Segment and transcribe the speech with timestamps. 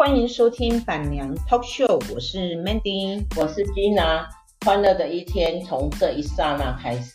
[0.00, 4.24] 欢迎收听板娘 Talk Show，我是 Mandy，我是 Gina，
[4.64, 7.12] 欢乐的一天从这一刹那开始。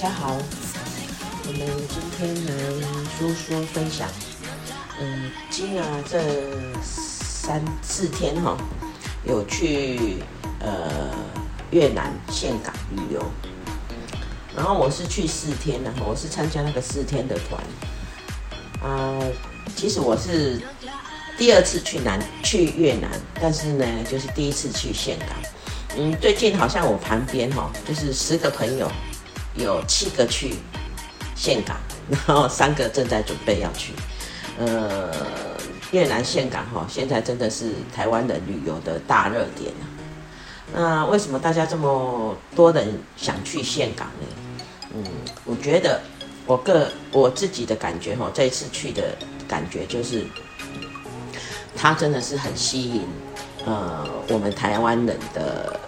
[0.00, 0.34] 大家好
[1.46, 2.52] 我们今天来
[3.18, 4.08] 说说分享
[4.98, 6.18] 嗯今啊这
[6.82, 8.56] 三四天哈，
[9.24, 10.22] 有去
[10.60, 11.12] 呃
[11.70, 13.22] 越南岘港旅游，
[14.56, 17.62] 然后我是去四天的，我是参加那个四天的团
[18.82, 19.32] 啊、呃。
[19.76, 20.62] 其实我是
[21.36, 25.28] 第二次去南去越南，但是呢，就是第一次去岘港。
[25.98, 28.90] 嗯，最近好像我旁边哈，就是十个朋友，
[29.54, 30.54] 有七个去
[31.36, 31.76] 岘港，
[32.10, 33.92] 然后三个正在准备要去，
[34.58, 35.10] 呃。
[35.92, 39.72] 越南岘港哈，现在真的是台湾的旅游的大热点。
[40.72, 44.26] 那为什么大家这么多人想去岘港呢？
[44.94, 45.04] 嗯，
[45.44, 46.00] 我觉得
[46.46, 49.16] 我个我自己的感觉哈，这一次去的
[49.48, 50.24] 感觉就是，
[51.74, 53.02] 它真的是很吸引
[53.66, 55.80] 呃我们台湾人的，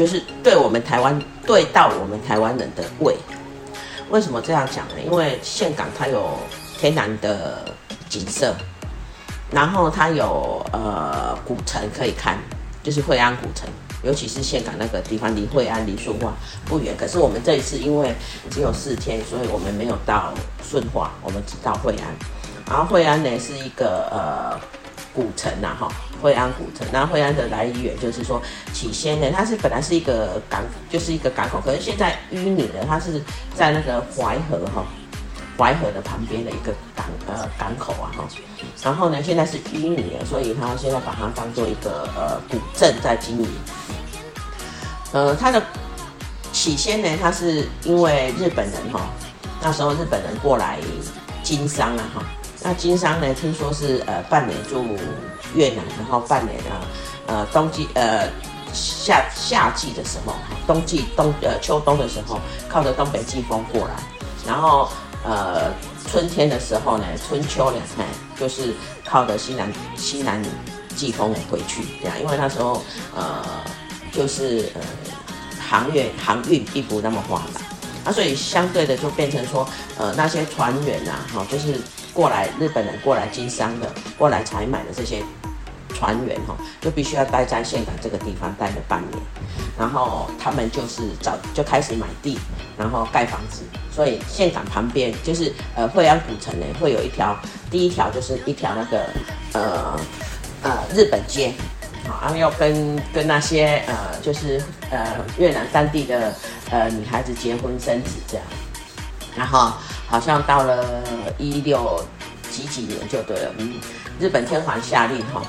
[0.00, 3.14] 就是对我们台湾对到我们台湾人的胃。
[4.08, 4.94] 为什么这样讲呢？
[5.04, 6.38] 因为岘港它有
[6.78, 7.62] 天然的
[8.08, 8.54] 景色。
[9.50, 12.38] 然后它有呃古城可以看，
[12.82, 13.68] 就是惠安古城，
[14.02, 16.32] 尤其是岘港那个地方离惠安离顺化
[16.64, 16.96] 不远。
[16.96, 18.14] 可是我们这一次因为
[18.50, 22.06] 只有四天，所以我们没有到顺化，我们只到惠安。
[22.66, 24.58] 然后惠安呢是一个呃
[25.12, 26.86] 古城呐哈，惠安古城。
[26.92, 28.40] 那惠安的来源就是说，
[28.72, 33.22] 起先呢它是本来是一个港，就是一个港口，可是现在淤泥了，它是
[33.54, 34.84] 在那个淮河哈。
[35.58, 38.24] 淮河的旁边的一个港呃港口啊哈，
[38.82, 43.46] 然后呢，现在是淤泥了，所以他现在把它当做一个呃古镇在经营。
[45.12, 45.62] 呃，它的
[46.50, 49.10] 起先呢，它是因为日本人哈，
[49.60, 50.78] 那时候日本人过来
[51.42, 52.22] 经商啊哈，
[52.62, 54.84] 那经商呢，听说是呃半年住
[55.54, 56.80] 越南，然后半年啊
[57.26, 58.28] 呃冬季呃
[58.72, 60.34] 夏夏季的时候，
[60.66, 62.38] 冬季冬呃秋冬的时候，
[62.68, 63.94] 靠着东北季风过来，
[64.46, 64.88] 然后。
[65.22, 65.70] 呃，
[66.10, 68.06] 春天的时候呢，春秋两看
[68.38, 68.72] 就是
[69.04, 70.42] 靠着西南西南
[70.96, 72.82] 季风回去，这样，因为那时候
[73.14, 73.44] 呃，
[74.10, 74.80] 就是呃，
[75.60, 79.68] 航运航运并不那么发达，啊，所以相对的就变成说，
[79.98, 81.78] 呃，那些船员呐，哈，就是
[82.12, 85.22] 过来日本人过来经商的，过来采买的这些。
[85.92, 89.22] 船员哈，就必须要待在岘港这个地方待了半年，
[89.78, 92.38] 然后他们就是早就开始买地，
[92.78, 93.64] 然后盖房子。
[93.90, 97.36] 所以岘港旁边就是呃惠安古城呢，会有一条
[97.70, 99.04] 第一条就是一条那个
[99.52, 100.00] 呃
[100.62, 101.52] 呃日本街，
[102.08, 106.34] 好，然后要跟跟那些呃就是呃越南当地的
[106.70, 108.46] 呃女孩子结婚生子这样，
[109.36, 109.72] 然后
[110.08, 110.84] 好像到了
[111.38, 112.04] 一六
[112.50, 113.74] 几几年就对了，嗯，
[114.18, 115.42] 日本天皇下令哈。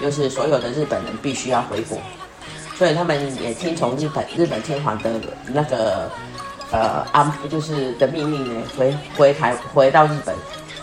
[0.00, 1.96] 就是所有的日本人必须要回国，
[2.76, 5.12] 所以他们也听从日本日本天皇的
[5.46, 6.10] 那个
[6.72, 10.34] 呃安，就是的命令呢，回回台回到日本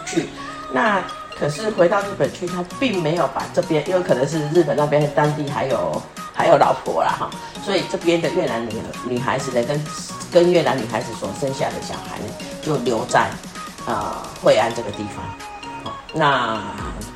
[0.05, 0.29] 去。
[0.71, 1.03] 那
[1.39, 6.01] 可是回到日本去，他并没有把这边，因为可能是日本那边当地还有
[6.33, 7.29] 还有老婆啦哈，
[7.63, 8.73] 所以这边的越南女
[9.05, 9.85] 女孩子呢，跟
[10.31, 12.25] 跟越南女孩子所生下的小孩呢，
[12.61, 13.29] 就留在
[13.85, 15.23] 呃惠安这个地方。
[16.13, 16.61] 那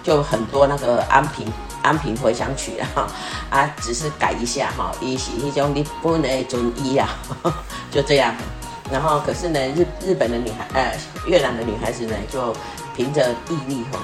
[0.03, 1.51] 就很多那个安平。
[1.83, 3.11] 安平回响曲啊，
[3.49, 7.09] 啊，只是改一下哈，一是一种日本的中医啊，
[7.91, 8.33] 就这样。
[8.89, 10.97] 然后可是呢，日日本的女孩，呃，
[11.27, 12.55] 越南的女孩子呢，就
[12.95, 13.99] 凭着毅力哈，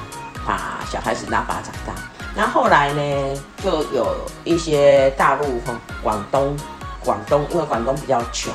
[0.45, 1.93] 把小孩子拉拔长大。
[2.35, 6.55] 那后，来呢，就有一些大陆哈，广东，
[7.03, 8.53] 广东因为广东比较穷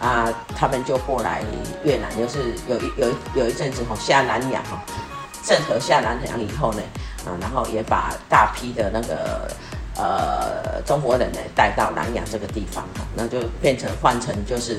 [0.00, 1.42] 啊，他们就过来
[1.84, 4.82] 越南，就是有一有一有一阵子哈下南洋哈，
[5.44, 6.82] 郑和下南洋以后呢。
[7.26, 9.46] 啊，然后也把大批的那个
[9.94, 12.82] 呃中国人呢带到南洋这个地方，
[13.14, 14.78] 那就变成换成就是，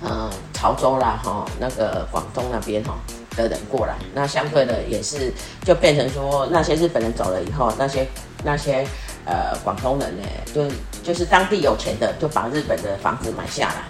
[0.00, 2.94] 呃潮州啦哈，那个广东那边哈
[3.36, 5.32] 的人过来，那相对的也是
[5.64, 8.06] 就变成说那些日本人走了以后，那些
[8.44, 8.86] 那些
[9.24, 10.68] 呃广东人呢，就
[11.02, 13.82] 就是当地有钱的就把日本的房子买下来，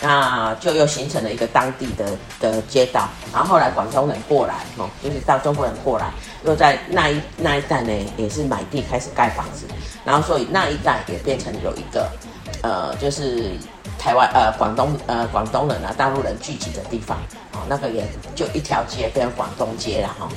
[0.00, 2.06] 那就又形成了一个当地的
[2.40, 3.08] 的街道。
[3.32, 6.10] 然后后来广东人过来，哦，就是到中国人过来，
[6.44, 9.66] 又在那一那一带呢，也是买地开始盖房子。
[10.04, 12.10] 然后所以那一带也变成有一个，
[12.62, 13.50] 呃，就是
[13.98, 17.18] 台湾呃广东呃广东人啊大陆人聚集的地方。
[17.68, 20.28] 那个也就一条街变成广东街了哈。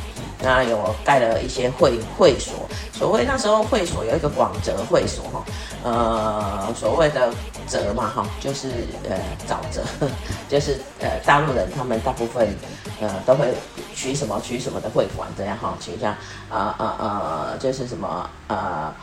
[0.42, 2.54] 那有盖了一些会会所，
[2.92, 5.46] 所谓那时候会所有一个广泽会所哈，
[5.84, 7.34] 呃，所谓的
[7.66, 8.68] 泽嘛哈，就是
[9.10, 9.18] 呃
[9.48, 9.82] 沼泽，
[10.50, 12.54] 就是呃大陆人他们大部分
[13.00, 13.54] 呃都会
[13.96, 16.12] 取什么取什么的会馆这样哈，取像
[16.50, 18.94] 啊啊啊，就是什么呃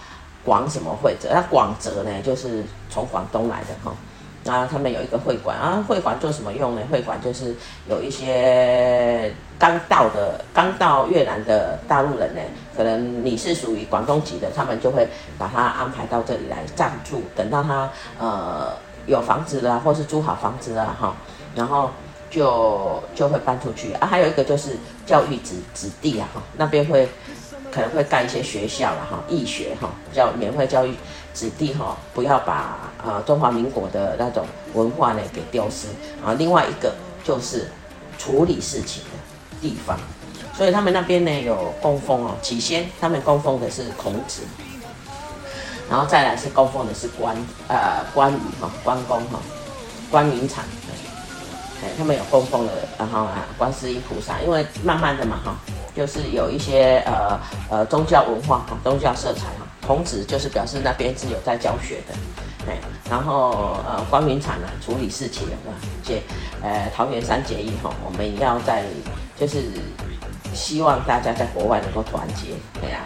[0.45, 3.97] 广什么会泽，那广泽呢就是从广东来的哈。
[4.47, 6.81] 啊，他们有一个会馆啊，会馆做什么用呢？
[6.91, 7.55] 会馆就是
[7.89, 12.41] 有一些刚到的、刚到越南的大陆人呢，
[12.75, 15.07] 可能你是属于广东籍的，他们就会
[15.37, 18.73] 把他安排到这里来暂住，等到他呃
[19.07, 21.15] 有房子了，或是租好房子了哈，
[21.55, 21.91] 然后
[22.31, 24.07] 就就会搬出去啊。
[24.07, 27.07] 还有一个就是教育子子弟啊，哈，那边会
[27.71, 30.95] 可能会盖一些学校了哈，义学哈，叫免费教育。
[31.33, 34.45] 子弟哈，不要把、呃、中华民国的那种
[34.75, 35.87] 文化呢给丢失
[36.25, 36.35] 啊。
[36.37, 36.93] 另外一个
[37.25, 37.71] 就是
[38.19, 39.11] 处理事情的
[39.61, 39.99] 地方，
[40.57, 42.37] 所以他们那边呢有供奉哦。
[42.43, 44.43] 起先他们供奉的是孔子，
[45.89, 47.37] 然后再来是供奉的是关
[47.69, 49.39] 呃关羽哈关公哈
[50.11, 50.65] 关云长，
[51.83, 55.55] 哎他们有供奉的，然后啊观世音菩萨，因为慢慢的嘛哈，
[55.95, 57.39] 就是有一些呃
[57.71, 59.67] 呃宗教文化哈宗教色彩哈。
[59.87, 62.15] 孔子就是表示那边是有在教学的，
[62.69, 62.77] 哎，
[63.11, 65.57] 然后呃，关云长呢处理事情的，
[66.05, 66.23] 且
[66.63, 68.85] 呃桃园三结义哈，我们要在
[69.37, 69.65] 就是
[70.55, 73.03] 希望大家在国外能够团结，对、啊，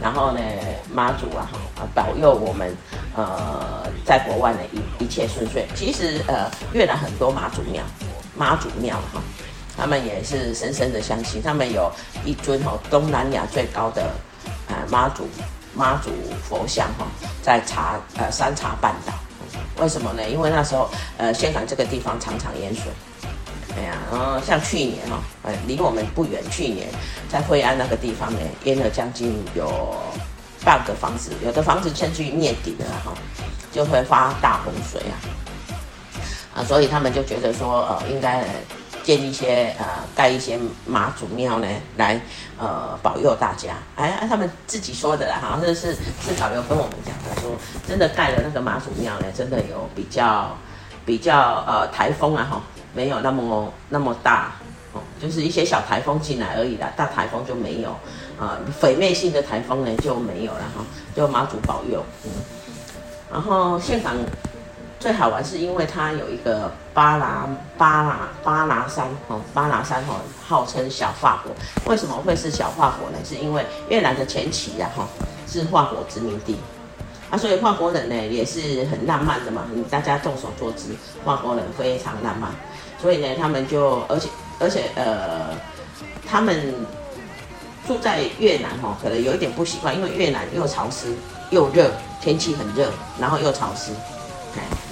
[0.00, 0.40] 然后呢
[0.92, 2.72] 妈祖啊哈保佑我们
[3.16, 5.66] 呃在国外呢一一切顺遂。
[5.74, 7.82] 其实呃越南很多妈祖庙，
[8.36, 9.20] 妈祖庙哈，
[9.76, 11.90] 他们也是深深的相信，他们有
[12.24, 14.02] 一尊哦东南亚最高的
[14.68, 15.26] 啊妈祖。
[15.78, 16.10] 妈祖
[16.42, 17.06] 佛像哈，
[17.40, 19.12] 在茶呃三茶半岛，
[19.80, 20.28] 为什么呢？
[20.28, 22.90] 因为那时候呃峴港这个地方常常淹水，
[23.76, 26.88] 哎呀，然后像去年哈，呃离我们不远，去年
[27.28, 29.96] 在惠安那个地方呢，淹了将近有
[30.64, 33.12] 半个房子，有的房子甚至于灭顶了哈，
[33.70, 35.14] 就会发大洪水啊，
[36.56, 38.44] 啊，所以他们就觉得说呃应该。
[39.08, 41.66] 建一些呃，盖一些妈祖庙呢，
[41.96, 42.20] 来
[42.58, 43.72] 呃保佑大家。
[43.96, 47.52] 哎，他们自己说的啦，好像是是导游跟我们讲的，说
[47.88, 50.54] 真的盖了那个妈祖庙呢，真的有比较
[51.06, 52.60] 比较呃台风啊哈，
[52.92, 54.52] 没有那么那么大
[54.92, 57.88] 哦，就是一些小台风进来而已啦，大台风就没有
[58.38, 60.84] 啊，毁灭性的台风呢就没有了哈，
[61.16, 62.04] 就妈祖保佑。
[62.26, 62.30] 嗯，
[63.32, 64.14] 然后现场。
[65.00, 71.52] 最好玩是因为它有一个巴拿巴拿巴拿山哦，巴拿山哦，号称小法国。
[71.90, 73.18] 为什么会是小法国呢？
[73.24, 75.06] 是因为越南的前期呀哈
[75.46, 76.56] 是法国殖民地
[77.30, 79.64] 啊，所以法国人呢也是很浪漫的嘛。
[79.88, 80.88] 大家众所周知，
[81.24, 82.50] 法国人非常浪漫，
[83.00, 84.28] 所以呢他们就而且
[84.58, 85.54] 而且呃，
[86.28, 86.74] 他们
[87.86, 91.14] 住在越南哈，可能有一点不习惯，因为越南又潮湿
[91.50, 91.88] 又热，
[92.20, 92.90] 天气很热，
[93.20, 93.92] 然后又潮湿。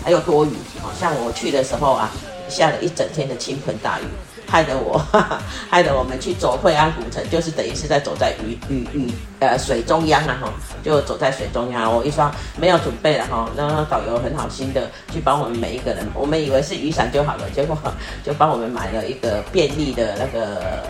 [0.07, 2.09] 还有多雨，好像我去的时候啊，
[2.49, 4.05] 下了一整天的倾盆大雨，
[4.47, 11.95] 害得我，哈 哈害得我们去走惠安古城，就是等于是在走在雨雨雨呃水中央啊哈，就走在水中央。
[11.95, 17.77] 我一双没有准备了哈，那导游很好心的去帮我们每一个人，我们以为是雨伞就好了，结果
[18.25, 20.83] 就帮我们买了一个便利的那个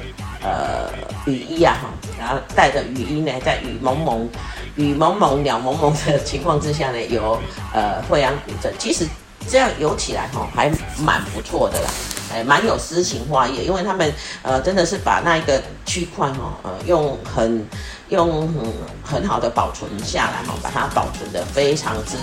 [0.43, 0.91] 呃
[1.27, 4.29] 雨衣啊哈，然后带着雨衣呢，在雨蒙蒙。
[4.77, 7.41] 雨蒙蒙、鸟蒙蒙的情况之下呢，游
[7.73, 9.07] 呃惠安古镇，其实
[9.49, 11.89] 这样游起来哈，还蛮不错的啦，
[12.33, 17.67] 哎，蛮有诗情画意，因为他们呃真的是把那一个区块哈，呃用很
[18.09, 18.73] 用很
[19.21, 22.17] 很好的保存下来哈，把它保存得非常之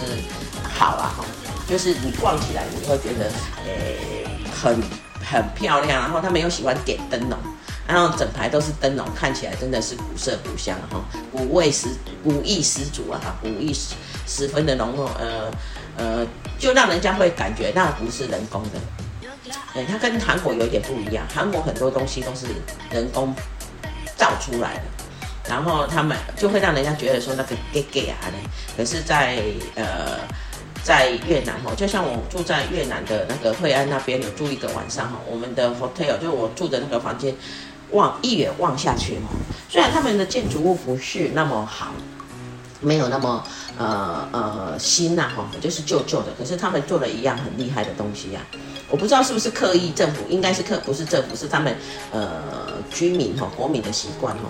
[0.63, 1.25] 好啊哈，
[1.67, 3.31] 就是你逛起来你会觉得
[3.65, 4.81] 诶很
[5.23, 7.37] 很漂亮，然后他们又喜欢点灯笼。
[7.85, 11.89] 然后整排都是灯笼，看起来真的是古色古香哈，古味十
[12.23, 13.93] 古意十足啊，古意十
[14.25, 15.51] 十分的浓厚，呃
[15.97, 16.25] 呃，
[16.57, 18.79] 就让人家会感觉那不是人工的，
[19.73, 22.47] 对，它跟韩国有点不一样，韩国很多东西都是
[22.91, 23.33] 人工
[24.15, 24.81] 造出来的，
[25.49, 28.17] 然后他们就会让人家觉得说那个 gay gay 啊，
[28.77, 29.41] 可是在
[29.75, 30.19] 呃
[30.83, 37.35] 在越南哈，就像我住在越南的那个惠安那边，有住一个晚上哈，我们的 hotel 就我住的那个房间。
[37.91, 39.29] 望一眼望下去哈，
[39.69, 41.91] 虽然他们的建筑物不是那么好，
[42.83, 43.43] 没有那么
[43.77, 48.59] 呃呃新呐哈，就是旧旧的，可是他们做了一样很厉害的东西呀、啊。
[48.89, 51.75] 我不知道是不是刻意政府，应该是刻不是政府，是他们
[52.11, 54.41] 呃居民哈国民的习惯哈，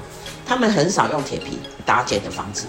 [0.46, 2.66] 他们很少用铁皮搭建的房子。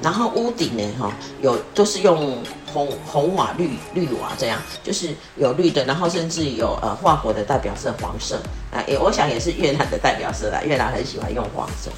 [0.00, 1.12] 然后屋顶呢，哈，
[1.42, 2.40] 有都是用
[2.72, 8.36] 红红瓦绿绿瓦这样，就是有绿的，然后甚至有呃法国的代表色黄色
[8.70, 11.90] 啊，也我想也是越南的代表色啦，越南很喜欢用黄色，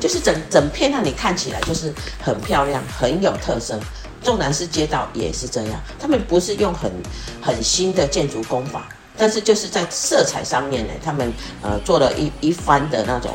[0.00, 3.78] 就是整整片让你看起来就是很漂亮，很有特色。
[4.22, 6.92] 纵然是街道也是这样，他们不是用很
[7.40, 13.32] 很新的建筑工法，但是就是在色彩上面呢，他们呃做了一一番的那种，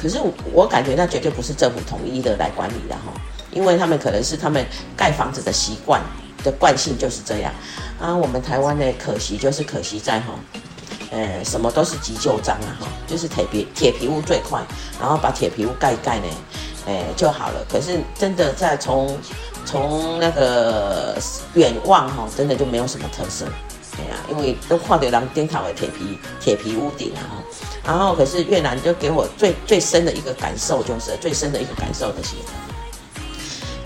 [0.00, 3.12] 可是我，我感觉那绝对不是政府统一的来管理的哈。
[3.52, 4.64] 因为他们可能是他们
[4.96, 6.02] 盖房子的习惯
[6.42, 7.52] 的惯性就是这样
[8.00, 8.14] 啊。
[8.14, 10.34] 我们台湾呢，可惜就是可惜在哈，
[11.16, 14.62] 呃，什么都是急救章啊哈，就是铁皮铁皮屋最快，
[15.00, 16.26] 然后把铁皮屋盖一盖呢，
[16.86, 17.64] 哎就好了。
[17.72, 19.16] 可是真的在从
[19.64, 21.16] 从那个
[21.54, 23.46] 远望哈，真的就没有什么特色，
[23.96, 27.40] 对呀，因为都看到人顶头的铁皮铁皮屋顶啊。
[27.82, 32.34] 然后可是越南就给我最最深的一个感受，就是最深的一个感受就是。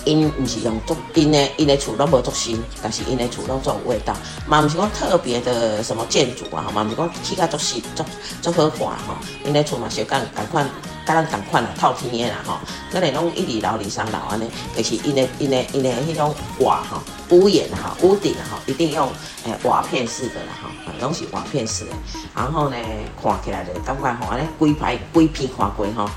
[0.05, 4.15] 因不是用竹，因诶因诶厝拢无足新，但是因诶厝拢总有味道，
[4.47, 8.05] 嘛毋是讲特别的什么建筑啊，嘛毋是讲起甲足新足
[8.41, 9.15] 足好看吼，
[9.45, 10.67] 因诶厝嘛小共共款，
[11.07, 12.59] 甲咱共款啦，透天诶啦吼，
[12.93, 19.09] 咱来拢一二楼、二三楼安尼，就是因诶因诶因诶迄种瓦吼，屋檐哈，屋顶哈，一定用
[19.45, 21.91] 诶瓦片式的啦吼，拢是瓦片式的，
[22.35, 22.77] 然后呢，
[23.23, 26.09] 看起来就感觉吼，安尼规排规片看过吼。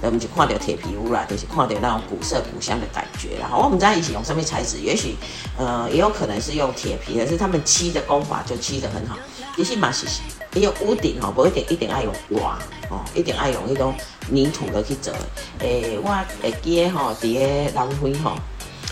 [0.00, 3.30] 我们就看到铁皮屋啦，就是看到那种古色古香的感觉。
[3.40, 4.78] 然后我们在一起用什么材质？
[4.78, 5.16] 也许，
[5.58, 9.16] 呃，也有可能是用铁皮，可是他们漆的工法就漆得很好。
[9.56, 10.06] 其实嘛是，
[10.54, 12.58] 也有屋顶哈，不一定一定爱用瓦
[12.90, 13.92] 哦，一定爱用那种
[14.30, 15.12] 泥土的去做。
[15.58, 16.08] 诶、我
[16.40, 18.36] 会记得吼，伫个南非吼，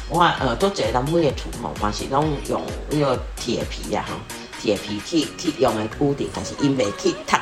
[0.09, 2.61] 我呃都在南非的厝吼，嘛是拢用
[2.91, 4.15] 那个铁皮呀，哈，
[4.61, 7.41] 铁皮去去用的屋顶，但是因为去塌。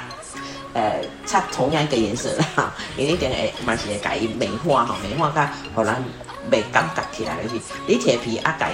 [0.74, 5.94] 呃，擦同样一个颜色啦，因为一定会嘛是会改美化哈，美化甲互人
[6.50, 7.54] 美感觉起来就是，
[7.86, 8.72] 你铁皮啊改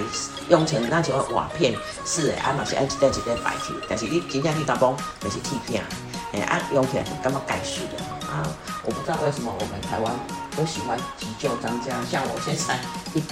[0.49, 1.75] 用成那种瓦片
[2.07, 5.85] 是的，啊嘛是按一块一块摆起，但是你真正去打包就是铁片，
[6.33, 8.02] 诶啊用起来感觉改水的
[8.33, 8.49] 啊，
[8.83, 10.11] 我不知道为什么我们台湾
[10.57, 12.78] 都喜欢急救章这样，像我现在
[13.12, 13.23] 一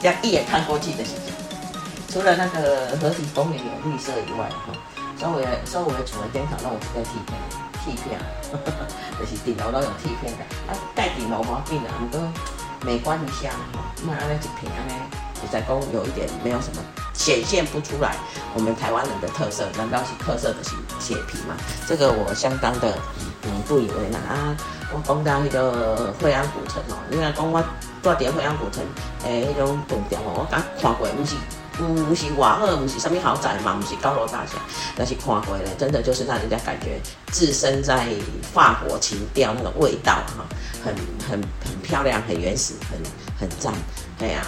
[0.00, 1.02] 这样一眼看过去的，
[2.12, 4.72] 除了那个河堤公园有绿色以外哈，
[5.20, 7.63] 稍微稍微除了电厂那种铁片。
[7.84, 8.18] 铁片，
[9.20, 12.18] 就是顶楼都有铁片的，啊盖顶楼毛病的，我们都
[12.86, 13.84] 美观一下哈。
[14.06, 14.94] 那安那一片安呢，
[15.42, 18.16] 就在讲有一点没有什么显现不出来
[18.54, 21.54] 我们台湾人的特色，难道是特色的是铁皮吗？
[21.86, 22.96] 这个我相当的
[23.44, 24.56] 嗯不以为然啊。
[24.92, 27.60] 我讲到那个惠安古城哦，你看讲我
[28.00, 28.84] 住在惠安古城
[29.24, 31.34] 诶，那种栋点哦，我刚看过，不是。
[31.76, 34.52] 不是瓦赫，不是上面豪宅嘛，不是高楼大厦，
[34.96, 37.00] 但是看回来真的就是让人家感觉
[37.32, 38.08] 置身在
[38.52, 40.44] 法国情调那个味道哈，
[40.84, 40.94] 很
[41.28, 42.98] 很很漂亮，很原始，很
[43.38, 43.72] 很赞，
[44.18, 44.46] 对呀、啊。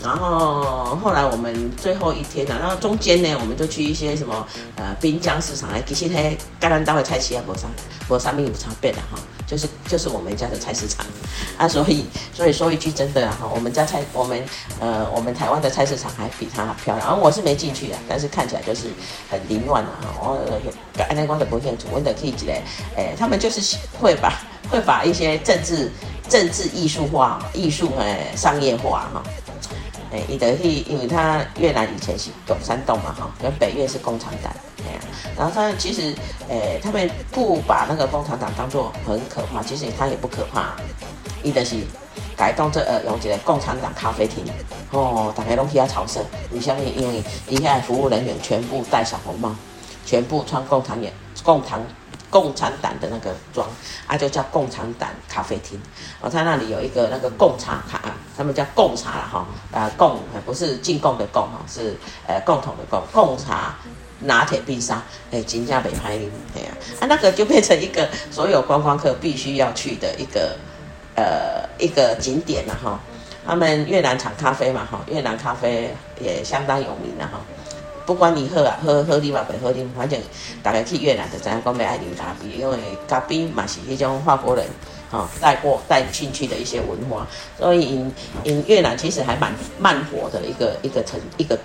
[0.00, 7.66] 然后后来我们最后一天呢，然后中间呢，我们就去一些什么呃滨江市场来，其实嘿，甘南岛的菜市也无啥，
[8.08, 11.04] 无啥物有差别的哈，就是就是我们家的菜市场
[11.56, 14.44] 啊，所以所以说一句真的哈，我们家菜我们
[14.80, 18.88] 呃我们台湾的菜市场还比它漂亮，然后我是没进去的，但是看起来就是
[19.30, 22.52] 很凌乱的哈，我安内光的不清楚，我的可以记得，
[22.96, 24.32] 哎，他们就是会把
[24.70, 25.90] 会把一些政治
[26.28, 29.22] 政治艺术化、艺术哎商业化哈。
[30.10, 35.00] 哎，伊的去，因为他越南以前是共产党嘛，哈，跟北越是共产党，哎呀，
[35.36, 36.14] 然后他其实，
[36.48, 40.76] 哎，他们不把那个共产党当作很可怕，其实他也不可怕，
[41.48, 41.76] 伊的是
[42.36, 44.44] 改动这呃，用这个共产党咖啡厅，
[44.92, 46.96] 哦，大家拢去遐朝圣，你相信？
[47.00, 49.54] 因为底下服务人员全部戴小红帽，
[50.04, 51.10] 全部穿共产党
[51.42, 51.80] 共产。
[52.30, 53.66] 共产党的那个装
[54.06, 55.80] 啊，就叫共产党咖啡厅。
[56.20, 58.02] 哦，他那里有一个那个贡茶卡，
[58.36, 59.46] 他们叫贡茶了哈。
[59.72, 63.02] 啊，贡不是进贡的贡哈，是呃共同的共。
[63.14, 63.74] 贡茶
[64.20, 66.68] 拿铁冰沙，哎，金价北排林，哎呀，
[67.00, 70.54] 啊那个就变成一个所有观光客必须要去的一个
[71.18, 73.00] 呃一个景点了哈。
[73.44, 77.40] 他们越南产咖啡嘛哈，越南咖啡也相当有名的哈。
[78.04, 80.18] 不管你喝啊，喝喝你嘛，不喝你，反正
[80.62, 84.64] 大家去越南就知影讲要爱啉咖啡，因为咖啡嘛是迄种法国人
[85.10, 87.26] 哈带过带进去的一些文化，
[87.58, 91.58] 所以因因越南其实还蛮慢火的一个一个城一个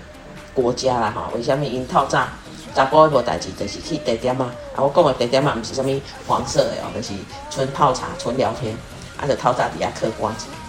[0.54, 1.30] 国家啦哈。
[1.34, 2.26] 为什么因透早
[2.74, 4.50] 查甫无代志，就是去地点嘛。
[4.74, 7.12] 啊，我讲的地点嘛，不是什么黄色的哦，就是
[7.50, 8.74] 纯泡茶、纯聊天，
[9.18, 10.46] 啊，就透早底下嗑瓜子。
[10.48, 10.62] 啊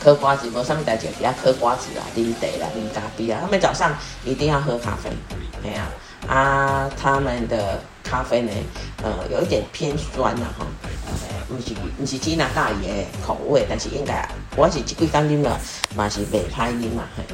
[0.00, 3.40] 嗑瓜子，无啥物代志，比较嗑瓜子啊，啉茶啦，啉咖啡啊。
[3.42, 3.92] 他们早上
[4.24, 5.10] 一定要喝咖啡，
[5.64, 5.88] 哎呀，
[6.28, 8.52] 啊，他们的咖啡呢，
[9.02, 10.64] 呃，有一点偏酸呐，哈，
[11.48, 15.58] 不是不是吉拿大爷的口味，但是应该我是几几刚啉了，
[15.96, 17.24] 嘛是袂歹啉嘛，嘿，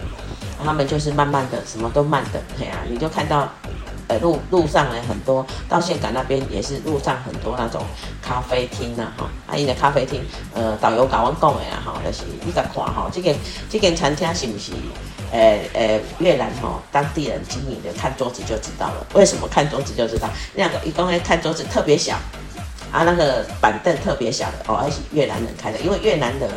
[0.65, 3.47] 他们就是慢慢的，什么都慢的，嘿啊，你就看到。
[4.09, 7.83] 呃，路路上呢，很多到峴港那边也是路上很多那种
[8.21, 10.21] 咖啡厅呐，哈，啊，因为咖啡厅，
[10.55, 13.35] 呃，导游甲阮讲的啦，哈，就是你甲看哈，这间
[13.71, 14.73] 这间餐厅是不是，
[15.33, 19.07] 呃呃，越南哈当地人经营的，看桌子就知道了。
[19.15, 20.29] 为什么看桌子就知道？
[20.55, 22.17] 那个一公呢，看桌子特别小，
[22.93, 26.51] 啊，那个板凳特别小的哦，而且越南人开的，因为越南的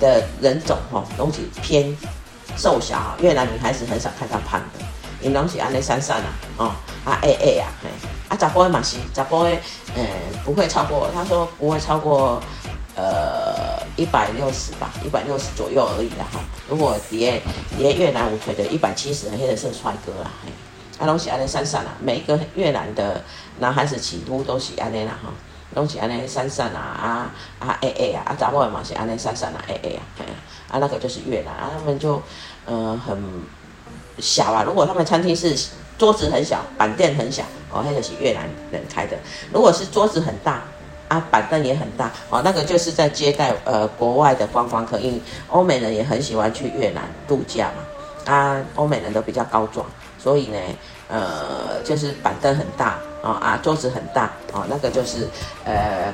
[0.00, 1.94] 的人种哈，东西偏
[2.56, 4.83] 瘦小，越南女孩子很少看到胖的。
[5.24, 6.28] 因拢是安尼散散啊，
[6.58, 6.66] 哦，
[7.02, 7.88] 啊 A A 啊，嘿，
[8.28, 9.50] 啊查甫的嘛是查甫的，
[9.96, 10.04] 呃，
[10.44, 12.38] 不会超过，他说不会超过，
[12.94, 16.40] 呃，一百六十吧，一百六十左右而已啦，哈。
[16.68, 17.40] 如果叠
[17.78, 23.24] 叠越南舞腿的一百七十，那个是帅哥啦，嘿，啊拢是安尼散散啊，每一个越南的
[23.60, 25.30] 男孩子几乎都是安尼啦，哈，
[25.74, 30.24] 拢是安尼散散啊，啊啊 A A 啊，啊查甫的嘛是安尼散散啊 A A 啊，嘿，
[30.70, 32.20] 啊那个就是越南，啊他们就，
[32.66, 33.18] 呃很。
[34.18, 35.54] 小啊，如果他们餐厅是
[35.98, 37.42] 桌子很小，板凳很小，
[37.72, 39.16] 哦，那个是越南人开的。
[39.52, 40.62] 如果是桌子很大，
[41.08, 49.86] 啊，板凳也很大，哦，那个就是在接待呃国外的观光客，因为欧美人也很喜欢去越南度假嘛，啊，欧美人都比较高壮，
[50.18, 50.58] 所以呢，
[51.08, 55.28] 呃，就是板凳很大，哦啊，桌子很大，哦，那个就是
[55.64, 56.12] 呃，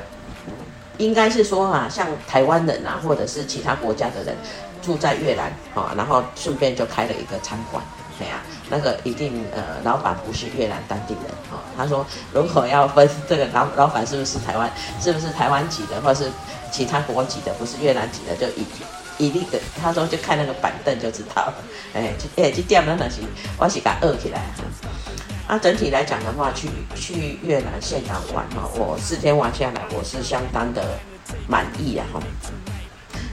[0.97, 4.35] 应该是说啊，像台湾人啊，或者是其他国家的人。
[4.81, 7.83] 住在越南啊，然后顺便就开了一个餐馆，
[8.17, 11.61] 对呀，那个一定呃，老板不是越南当地人啊。
[11.77, 16.29] 他说，如果要分这个老老板是不是台湾，是不是台湾籍的，或是
[16.71, 18.65] 其他国籍的，不是越南籍的，就一
[19.17, 19.59] 一律的。
[19.81, 21.53] 他说就看那个板凳就知道了。
[21.93, 23.21] 哎，哎，这店那东西
[23.57, 24.41] 我是给饿起来。
[25.47, 30.81] 啊，整体来讲的话，去去越南峴港玩哈，我四天玩下来，我是相当的
[31.47, 32.21] 满意啊哈。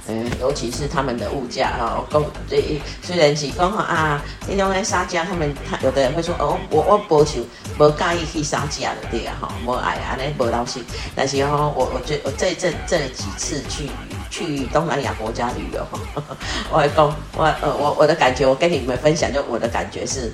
[0.09, 7.41] 嗯，尤其是他们的物价哈，讲这虽然是讲啊，那种来杀价，他们他有的人会说哦，我我不求
[7.77, 10.83] 不介意去杀价的对啊哈，我爱啊那不高兴，
[11.15, 13.91] 但是哈，我我觉我这这这几次去
[14.31, 16.23] 去东南亚国家旅游哈，
[16.73, 20.33] 我讲我呃我我的感觉，我跟你们分享，就我的感觉是，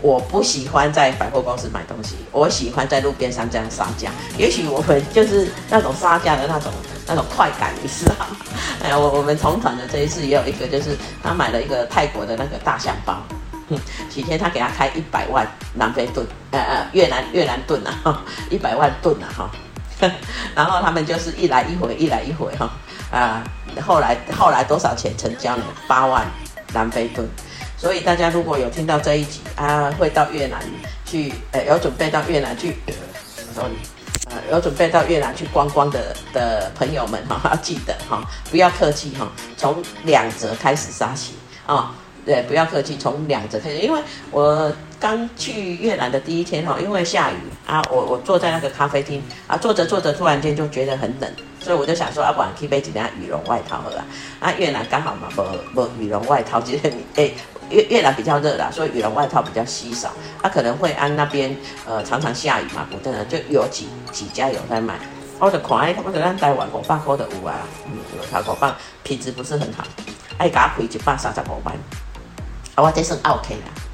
[0.00, 6.72] 我不喜欢在百货公司买东西，我喜欢在路边上这样杀价，也许我们就是那种杀价的那种。
[7.10, 8.36] 那种快感，你知道吗？
[8.84, 13.16] 哎，我我们同团的这一次也有一个，就是他买了一个泰国的那个大象包，
[14.10, 19.50] 几天他给他开一百万南非盾，呃呃越南越南盾啊，一百万盾啊哈，
[20.54, 22.70] 然后他们就是一来一回，一来一回哈，
[23.10, 23.42] 啊，
[23.80, 25.62] 后来后来多少钱成交呢？
[25.86, 26.26] 八万
[26.74, 27.26] 南非盾，
[27.78, 30.60] 所以大家如果有听到这一集啊，会到越南
[31.06, 32.76] 去，呃，有准备到越南去，
[33.54, 33.76] 说你。
[34.30, 41.32] 呃，有准备到越南去观光的的朋友们哈，要记得哈，不要客气哈，从两折开始杀起
[41.64, 41.94] 啊，
[42.26, 43.98] 对，不要客气，从两折开始，因为
[44.30, 47.36] 我刚去越南的第一天哈，因为下雨
[47.66, 54.04] 啊，我我坐在那个咖啡厅啊，坐着坐着，突然间就觉得很冷，所以我就想说，要不然可以背几件羽绒外套好了，
[54.40, 55.42] 啊，越南刚好嘛，不
[55.74, 57.30] 不羽绒外套，其实你哎。
[57.70, 60.10] 越越南比较热啦，所以羽绒外套比较稀少。
[60.40, 61.54] 他、啊、可能会安那边
[61.86, 64.98] 呃常常下雨嘛，不真的就有几几家有在卖。
[65.38, 69.84] 我就看，我就咱台湾五百块的有啊，嗯，有他五百，品质不是很好，
[70.38, 71.74] 爱给他亏一百三十五万。
[72.74, 73.87] 啊，我这算 OK 啦。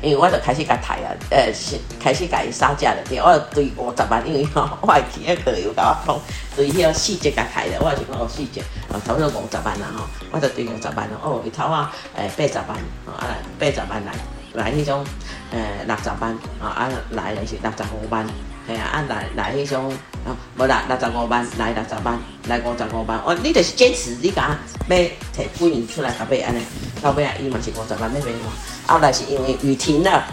[0.00, 2.98] 因为我就开始甲抬啊，呃，是开始甲伊杀价了。
[3.08, 6.20] 对，我对五十万，因为吼，我还记得佢有甲我讲，
[6.56, 8.60] 对迄个四折甲抬了，我就讲哦四折，
[8.92, 11.18] 啊，差不多五十万啦吼，我就对五十万咯。
[11.22, 13.26] 哦，伊头啊，诶八十万，啊
[13.58, 14.12] 八十万来
[14.54, 15.04] 来迄种，
[15.50, 18.24] 诶六十万，啊啊来的是六十五万，
[18.68, 19.90] 系啊啊来来迄种，
[20.24, 24.56] 啊无啦六十五万来六十万来五十五万，哦，你就是坚持你甲
[24.88, 25.10] 要摕
[25.58, 26.62] 几年出来甲买安尼，
[27.02, 28.77] 到尾啊伊嘛是五十万要买我。
[28.88, 30.24] 后来是因为雨停了，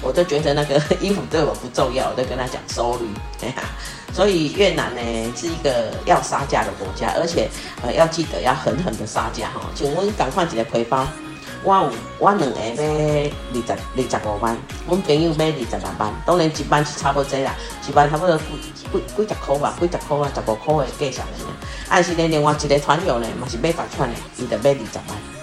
[0.00, 3.06] 我就觉得那个 衣服对我不重要，我就跟他讲收率。
[4.14, 5.02] 所以越南呢
[5.36, 7.50] 是一个要杀价的国家，而且
[7.82, 9.60] 呃要记得要狠狠的杀价哈。
[9.74, 11.06] 请问赶快一个背包，
[11.62, 17.54] 我有我两个买二十二十五万，我朋友买二十六万，当然一万是差不多啦，
[17.86, 21.52] 一万差不多几几几十块吧，几十块啊，十五块的价钱呢。
[21.90, 25.35] 但是呢，另外一个团友呢，嘛是买同款的，伊就买二十万。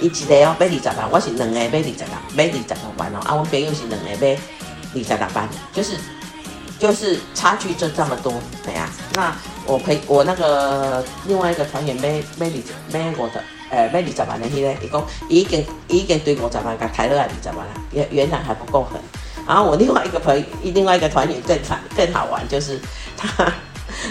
[0.00, 3.18] 伊一个哦买二十万，我是两个买二十万，买二十六万哦。
[3.24, 4.36] 啊，我朋友是两个买
[4.94, 5.96] 二十六万，就是
[6.78, 8.32] 就是差距就这么多，
[8.64, 8.90] 对、啊。
[9.14, 9.32] 那
[9.66, 19.00] 我陪我那个另外一个团员买买二买我的，呃，买二十万的迄个，伊讲已经已经对五十万甲抬落来二十万了，原原来还不够狠。
[19.46, 22.80] 然后我另外一个朋友，另外一个团员更惨更好玩，就是
[23.16, 23.28] 他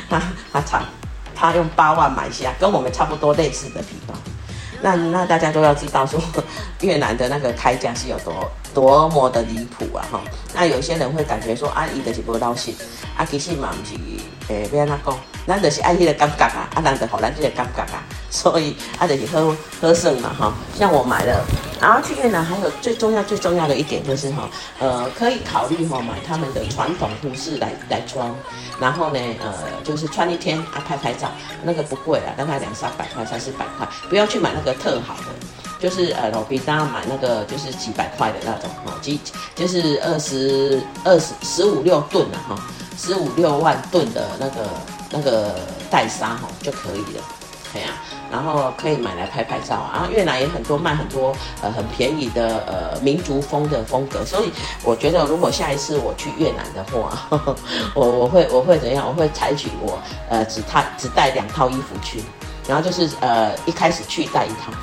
[0.10, 0.84] 他他他
[1.36, 4.13] 他用八万买下跟我们差不多类似的皮包。
[4.84, 6.19] 那那大家都要知道说，
[6.82, 10.22] 越南的那个开价是有多多么的离谱啊哈。
[10.54, 12.76] 那有些人会感觉说，啊，伊的是不高兴，
[13.17, 13.96] 啊，其实嘛不是，
[14.50, 15.17] 诶，要安怎讲？
[15.45, 18.03] 咱就是爱迄个感觉啊，啊，咱就好咱这个感觉啊。
[18.29, 20.53] 所以啊，就是喝喝剩嘛哈。
[20.75, 21.45] 像我买了，
[21.79, 28.27] 然后去越南还有最重要最重要的一点就是哈，呃，可以考虑哈买他们的传统服饰来来穿。
[28.79, 29.53] 然后呢，呃，
[29.84, 31.29] 就是穿一天啊，拍拍照，
[31.63, 35.25] 那个不贵啊，大概两三百块，三四百块，不要去买那个特好的，
[35.79, 39.21] 就是呃，我比大家买那个就是几百块的那种哈，几
[39.53, 42.60] 就是二十二十十五六吨的哈，
[42.97, 44.67] 十五六万吨的那个
[45.13, 45.56] 那个
[45.91, 47.23] 玳纱哈就可以了，
[47.71, 47.89] 对呀。
[48.32, 54.52] 然后可以买来拍拍照啊，越南也很多卖很多呃很便宜的呃民族风的风格，所以
[54.84, 57.28] 我觉得如果下一次我去越南的话，
[57.93, 59.08] 我我会我会怎样？
[59.08, 62.23] 我会采取我呃只带只带两套衣服去，
[62.67, 64.73] 然后就是呃一开始去带一套，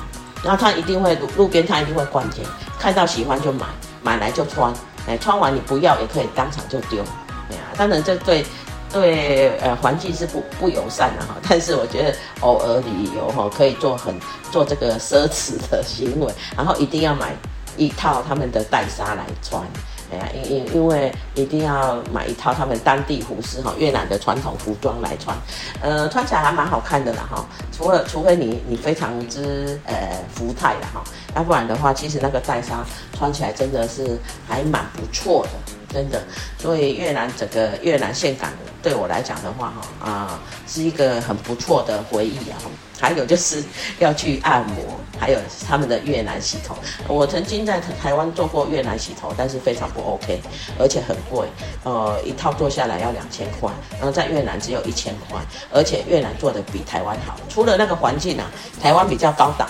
[0.41, 2.41] 然后他一定会路路边他一定会逛街，
[2.79, 3.65] 看到喜欢就买，
[4.01, 4.73] 买来就穿，
[5.07, 7.03] 哎穿完你不要也可以当场就丢，
[7.49, 8.45] 对呀，当然这对。
[8.91, 14.13] 对，呃，环境是不不友善的哈， 但是我觉得偶尔旅游哈，可以做很
[14.51, 17.33] 做这个奢侈的行为， 然后一定要买
[17.77, 19.63] 一套他们的玳纱来穿，
[20.11, 25.37] 哎呀，因因因为一定要买一套他们当地服饰哈，越南的传统服装来穿，
[25.81, 29.95] 呃，穿起来还蛮好看的啦哈，除了除非你你非常之呃
[30.35, 31.01] 福态的哈，
[31.33, 32.83] 要不然的话，其实那个玳纱
[33.17, 35.80] 穿起来真的是还蛮不错的。
[35.93, 36.21] 真的，
[36.57, 38.49] 所以越南整个越南岘港
[38.81, 42.57] 对我来讲的话，哈啊是一个很不错的回忆啊。
[42.99, 43.63] 还有就是
[43.97, 46.77] 要去按摩，还有他们的越南洗头。
[47.07, 50.39] 我曾经在台湾做过越南洗头，但是非常不 OK，
[50.77, 51.47] 而且很贵，
[51.83, 55.41] 呃，一套做下来要两千块，然后在越南只有一千块，
[55.73, 57.35] 而且越南做的比台湾好。
[57.49, 58.45] 除了那个环境啊，
[58.79, 59.67] 台湾比较高档，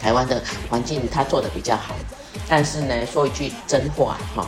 [0.00, 1.96] 台湾的环境他做的比较好，
[2.48, 4.46] 但是呢，说一句真话哈。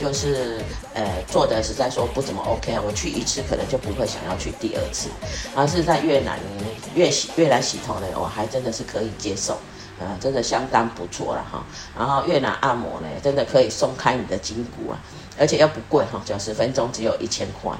[0.00, 0.60] 就是
[0.94, 5.08] 呃做的实在说不怎么 OK，我去一次可能就不会想要去第二次。
[5.54, 6.38] 而是在越南
[6.94, 9.58] 越洗越南洗头呢，我还真的是可以接受，
[9.98, 11.64] 呃，真的相当不错了哈。
[11.96, 14.98] 然后越南按摩呢，真的可以松开你的筋骨啊，
[15.38, 17.72] 而且又不贵哈，九十分钟只有一千块。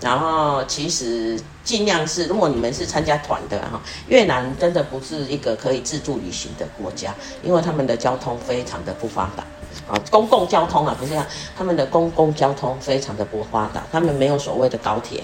[0.00, 9.44] 然后其实尽量是，如果你们是参加团的哈，越南真的不是一个可以自助旅行的国家，因为他们的交通非常的不发达。
[9.88, 15.22] 啊，公共交通啊，不是这样，他们的公共交通非常的不发达，他们没有所谓的高铁，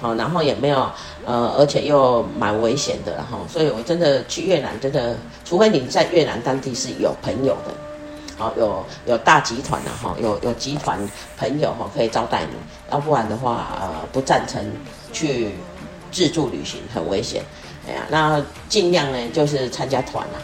[0.00, 0.90] 好，然后也没有，
[1.24, 7.72] 呃，而且又蛮危险的哈，所以我真的去越南，真的，除非你在越南当地是有朋友的，
[8.36, 10.98] 好，有有大集团的哈，有有集团
[11.38, 12.52] 朋友哈可以招待你，
[12.90, 14.62] 要不然的话，呃，不赞成
[15.12, 15.52] 去
[16.12, 17.42] 自助旅行，很危险，
[17.88, 20.36] 哎呀，那尽量呢就是参加团啊，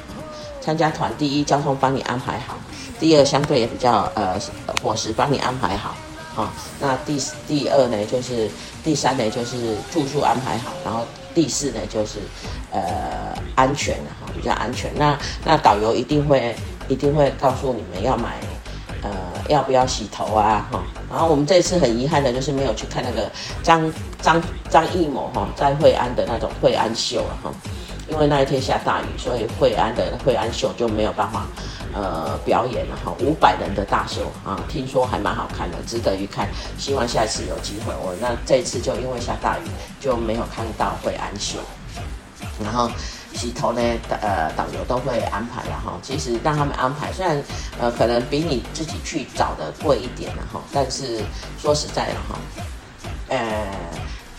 [0.61, 2.57] 参加团，第一交通帮你安排好。
[3.01, 4.39] 第二，相对也比较呃，
[4.83, 5.97] 伙食帮你安排好，
[6.37, 8.49] 啊、那第第二呢，就是
[8.85, 12.19] 第三呢，就是住宿安排好，然后第四呢，就是
[12.71, 12.81] 呃
[13.55, 14.93] 安全哈，比较安全。
[14.95, 16.55] 那那导游一定会
[16.89, 18.39] 一定会告诉你们要买
[19.03, 19.11] 呃
[19.49, 23.31] 要不要洗头啊，哈、然后我们这次很遗憾的就是没有去看那个
[23.63, 27.55] 张张张艺谋哈在惠安的那种惠安秀了哈、哦，
[28.09, 31.47] 因为那一天下大雨，所以惠安的惠安秀就没有办法。
[31.93, 36.49] 呃，表演了哈，五百人的大秀啊，听说还蛮好看的，值得一看。
[36.79, 39.63] 希望下次有机会，我那这次就因为下大雨，
[39.99, 41.59] 就没有看到惠安秀。
[42.63, 42.91] 然后
[43.33, 45.99] 洗头呢，呃，导游都会安排了哈。
[46.03, 47.43] 其实让他们安排，虽然
[47.81, 51.23] 呃可能比你自己去找的贵一点了哈，但是
[51.59, 52.39] 说实在的哈，
[53.29, 53.67] 呃。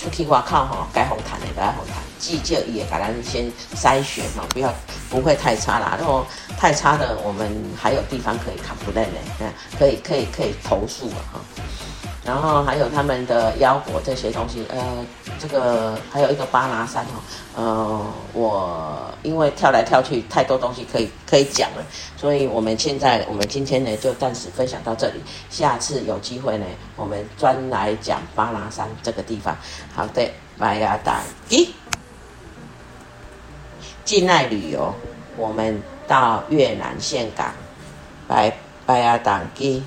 [0.02, 4.74] 出去外靠哈，该红毯的该红毯，记者也给咱先筛选嘛，不要
[5.12, 5.96] 不会太差啦。
[5.96, 6.26] 然后
[6.58, 7.48] 太差的，我们
[7.80, 11.40] 还有地方可以 complain 呢，可以可以可以投诉哈。
[12.24, 14.78] 然后还有他们的腰果这些东西，呃，
[15.40, 17.18] 这个还有一个巴拿山哦，
[17.56, 21.84] 呃，我因为跳来跳去太多东西可以可以讲了，
[22.16, 29.58] 所以我们现在我们今天呢就暂时分享到这里，下次有机会呢，我们专来讲巴拿山这个地方。
[29.96, 30.30] 好的，
[30.60, 31.16] 拜亚党
[31.50, 31.74] 一，
[34.06, 34.94] 境内旅游，
[35.38, 37.52] 我们到越南峴港，
[38.28, 38.56] 拜
[38.86, 39.82] 拜亚党一。